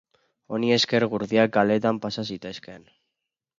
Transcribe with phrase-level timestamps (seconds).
[0.57, 2.91] Honi esker gurdiak kaleetan pasa zitezkeen.